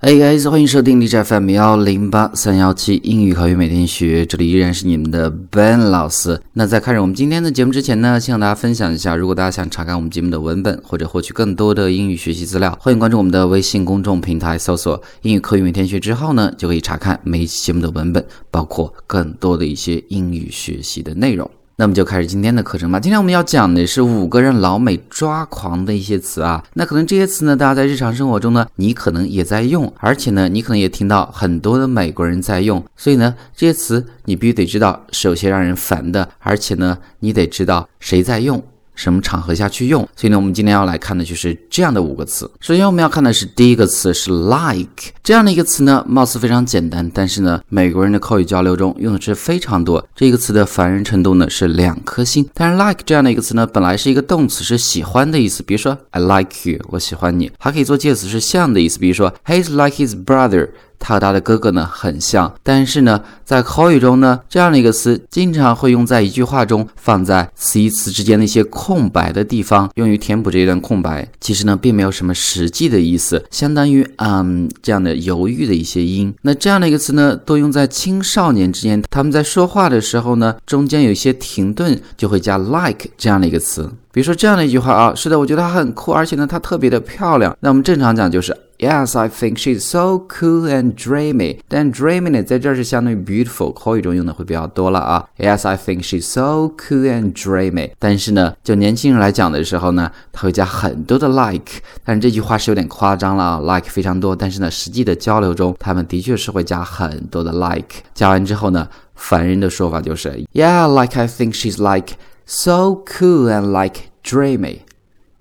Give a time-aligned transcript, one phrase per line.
[0.00, 6.40] Hey guys，欢迎收听 DJ FM 幺零八三幺七英语口语每天学，这里依然是你们的 Ben 老师。
[6.52, 21.50] 那在开始我们今天的节目之前呢，先和大家分享一下，如果大家想查看我们节目的文本或者获取更多的英语学习资料，欢迎关注我们的微信公众平台，搜索“英语口语每天学”之后呢，就可以查看每一期节目的文本，包括更多的一些英语学习的内容。
[21.80, 22.98] 那么就开始今天的课程吧。
[22.98, 26.64] 今天我们要讲的是五个让老美抓狂的一些词啊。
[26.74, 32.84] 那可能这些词呢，大家在日常生活中呢，你可能也在用，而且呢，你可能也听到很多的美国人在用。
[32.96, 38.60] 所以呢，这些词你必须得知道首先让人烦的，而且呢，你得知道谁在用。
[38.98, 40.06] 什么场合下去用？
[40.16, 42.50] 所以呢，我们今天要来看的就是这样的五个词。
[42.58, 50.04] 首先，我们要看的是第一个词是 like 这样的一个词呢，貌似非常简单，但是呢，美国人的口语交流中用的是非常多。
[50.16, 52.44] 这个词的烦人程度呢是两颗星。
[52.52, 55.62] 但是 like 这样的一个词呢，本来是一个动词，是喜欢的意思。
[55.62, 58.98] 比如说 I like you，我喜欢你，还可以做介词，是像的意思。
[58.98, 60.70] 比如说 He's like his brother。
[60.98, 71.26] 他和他的哥哥呢很像，但是呢，在口语中呢，这样的一个词经常会用在一句话中，放在词与词之间的一些空白的地方，用于填补这一段空白。
[71.40, 76.34] 其实呢，并没有什么实际的意思，相当于嗯这样的犹豫的一些音。
[76.42, 83.90] 那这样的一个词呢，多用在青少年之间，他们在说话的时候呢，中间有一些停顿，就会加 like 这样的一个词。
[84.12, 87.56] 比如说这样的一句话啊，是的，我觉得她很酷，而且呢，她特别的漂亮。
[87.60, 88.56] 那我们正常讲就是。
[88.79, 91.59] Yes, I think she's so cool and dreamy.
[91.69, 95.25] 但 dreamy 呢，在这儿是相当于 beautiful，口语中用的会比较多了啊。
[95.37, 97.91] Yes, I think she's so cool and dreamy.
[97.97, 101.81] 但是呢，就年轻人来讲的时候呢，他会加很多的 like。
[102.03, 104.35] 但是这句话是有点夸张了啊，like 非常多。
[104.35, 108.03] 但是呢，实际的交流中，他们的确是会加很多的 like。
[108.13, 112.15] 加完之后呢，凡人的说法就是 Yeah, like I think she's like
[112.45, 114.79] so cool and like dreamy.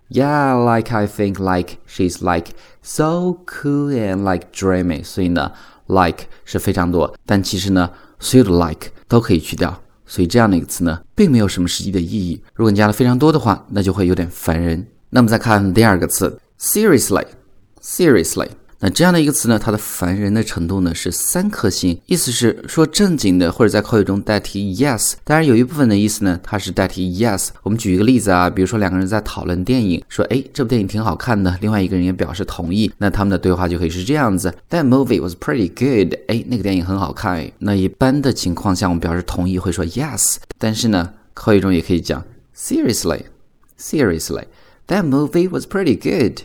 [0.10, 5.04] Yeah, like I think like she's like so cool and like dreamy。
[5.04, 5.52] 所以呢
[5.88, 9.82] ，like 是非常多，但其实呢，所有的 like 都可以去掉。
[10.06, 12.42] 所以这样的一个词呢，并没有什么实际的意义。
[12.54, 14.88] 如果你加的非常多的话，那就会有点烦人。
[15.10, 18.48] 那么再看第二个词，seriously，seriously。
[18.80, 25.14] 那这样的一个词呢，它的烦人的程度呢是三颗星，意思是说正经的，或者在口语中代替 yes。
[25.24, 27.48] 当然有一部分的意思呢，它是代替 yes。
[27.64, 36.14] 我们举一个例子啊，比如说两个人在讨论电影，说哎这部电影挺好看的，另外一个人也表示同意，那他们的对话就可以是这样子：That movie was pretty good。
[36.28, 37.52] 哎，那个电影很好看。
[37.58, 42.24] 那一般的情况下，我们表示同意会说 yes，但是呢，口语中也可以讲
[42.56, 44.44] seriously，seriously。
[44.88, 46.42] That movie was pretty good。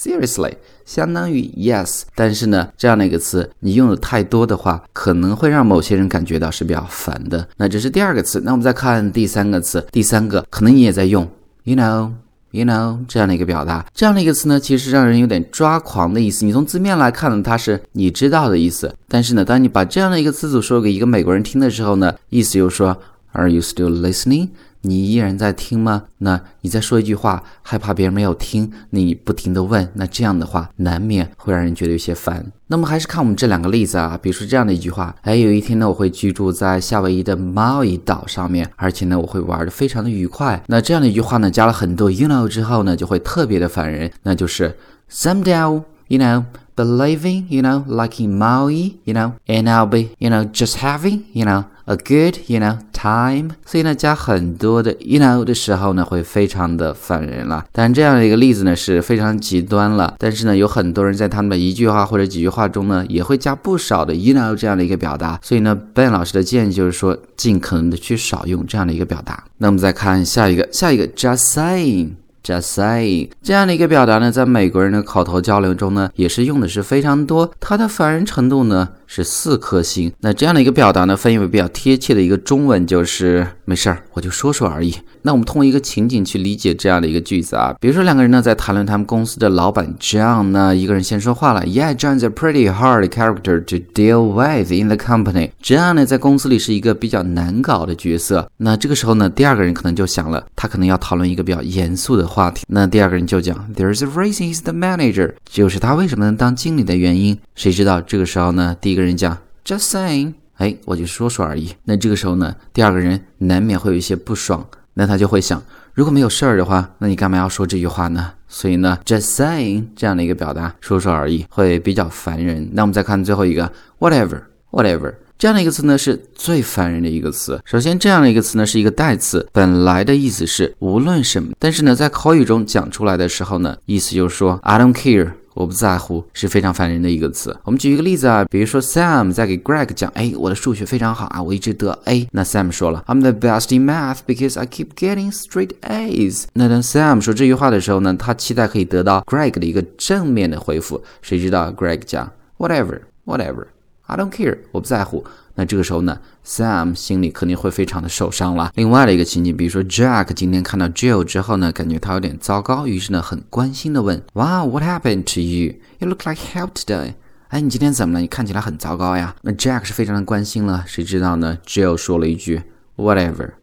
[0.00, 0.54] Seriously，
[0.86, 7.46] 相当于 yes，但是呢，这样的一个词你用的太多的话，可能会让某些人感觉到是比较烦的。
[7.58, 11.28] 那这是第二个词，那我们再看第三个词，第三个可能你也在用
[11.64, 16.46] ，you know，you know 这样的一个表达，这样的一个词呢，其实让人有点抓狂的意思。
[16.46, 22.96] 你从字面来看呢，它是你知道的意思，但是呢，当你把这样的一个词组说给一个美国人听的时候呢，意思又说
[23.32, 24.48] ，Are you still listening？
[24.82, 26.04] 你依然在听吗？
[26.18, 32.46] 那你再说一句话，害怕别人没有听，你不停的问，那这样的话难免会让人觉得有些烦。
[32.68, 40.62] 那么还是看我们这两个例子啊，比如说这样的一句话，哎，有一天呢，我会居住在夏威夷的猫伊岛上面，而且呢，我会玩的非常的愉快。
[40.68, 44.76] 那这样的一句话呢，加了很多 you know 之后呢，就会特别的烦人，那就是
[45.10, 46.44] someday you know。
[46.76, 51.44] believing, you know, like in Maui, you know, and I'll be, you know, just having, you
[51.44, 53.50] know, a good, you know, time。
[53.66, 57.64] 所以呢，加很多的 you know 的时候呢，会非常的烦人了。
[57.72, 60.14] 当然，这样的一个例子呢是非常极端了。
[60.18, 65.38] 但是呢，有很多人在他们的一句话或者几句话中呢，也会加不少的 you know 这样的一个表达。
[65.42, 69.42] 所以呢，Ben 老师的建议就是说，尽可能的去少用这样的一个表达。
[69.58, 72.10] 那我们再看下一个，下一个 just saying。
[72.42, 77.52] Just saying 这样的一个表达呢，在美国人的口头交流中呢，也是用的是非常多。
[77.60, 80.12] 它的烦人程度呢是四颗星。
[80.20, 84.94] 那这样的一个表达呢，翻译为比较贴切的一个中文就是没事儿，我就说说而已。
[85.22, 95.50] 那我们通过一个情景去理解这样的一个句子啊，比如说两个人呢在谈论他们公司的老板 John，那一个人先说话了，Yeah，John's a pretty hard character to deal with in the company。
[95.60, 98.48] John 呢在公司里是一个比较难搞的角色。
[98.56, 102.64] 那这个时候呢，第二个人可能就想了，他可能要讨论一个比较严肃的话题。
[102.68, 107.36] 那第二个人就讲，There's a reason he's the manager，就是他为什么能当经理的原因。
[107.54, 111.74] 谁知道这个时候呢，第一个人讲，Just saying，哎，我就说说而已。
[111.84, 114.66] 那这个时候呢，第二个人难免会有一些不爽。
[114.94, 115.62] 那他就会想，
[115.94, 118.32] 如果没有事儿的话，那你干嘛要说这句话呢？
[118.48, 122.68] 所以呢，just saying 这样的一个表达，说说而已，会比较烦人。
[122.72, 127.58] 那我们再看最后一个，whatever，whatever 这样的一个词呢，是最烦人的一个词。
[127.64, 135.30] 首先，这样的一个词呢，是一个代词，本来的意思是无论什么，但是呢，在口语中讲出来的时候呢，意思就是说，I don't care。
[135.54, 137.56] 我不在乎是非常烦人的一个词。
[137.64, 142.28] 我们举一个例子啊，比如说 Sam 在给 Greg 讲，哎，我的数学非常好啊，我一直得 A。
[142.32, 146.44] 那 Sam 说了，I'm the best in math because I keep getting straight A's。
[146.52, 151.02] 那当 Sam 说这句话的时候呢，他期待可以得到 Greg 的一个正面的回复。
[151.22, 153.66] 谁知道 Greg 讲，Whatever，Whatever
[154.10, 155.24] I don't care，我不在乎。
[155.54, 158.72] 那这个时候呢，Sam 心里肯定会非常的受伤了。
[158.74, 167.14] 另外的一个情景，比如说 Jack 今天看到 Jill 之后呢，感觉他有点糟糕，于是呢，很关心的问，Wow，what happened to you？You look like hell today。
[167.48, 168.20] 哎，你今天怎么了？
[168.20, 169.36] 你看起来很糟糕呀。
[169.42, 170.84] 那 Jack 是非常的关心了。
[170.86, 172.62] 谁知道呢？Jill 说了一句
[172.96, 173.59] ，Whatever。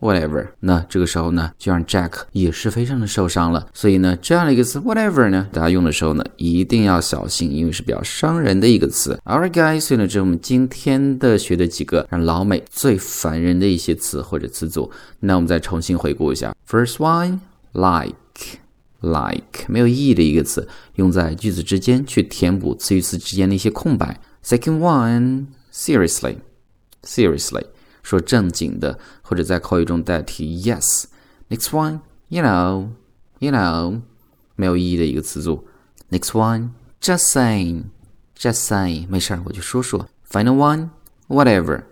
[0.00, 3.68] Whatever，那这个时候呢，就让 Jack 也是非常的受伤了。
[3.74, 9.20] 所以呢，这样的一个词 Whatever 呢，大家用的时候呢，一定要小心，因为是比较伤人的一个词。
[9.26, 14.90] Alright guys，所以呢，这是我们今天的学的几个让老美最烦人的一些词或者词组。
[15.18, 16.56] 那我们再重新回顾一下。
[16.66, 24.18] First one，like，like，没有意义的一个词，用在句子之间去填补词与词之间的一些空白。
[24.42, 27.64] Second one，seriously，seriously。
[28.03, 31.99] 说正经的，或者在口语中代替 yes。Next one,
[32.29, 32.89] you know,
[33.39, 34.01] you know，
[34.55, 35.67] 没有意义的一个词组。
[36.09, 36.69] Next one,
[37.01, 37.85] just saying,
[38.37, 40.07] just saying，没事儿，我就说说。
[40.29, 40.89] Final one,
[41.27, 41.83] whatever,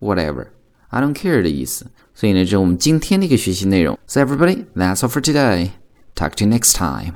[0.00, 0.48] whatever,
[0.88, 1.86] I don't care 的意思。
[2.14, 3.98] 所以呢，这是我们今天的一个学习内容。
[4.06, 5.70] So everybody, that's all for today.
[6.14, 7.14] Talk to you next time.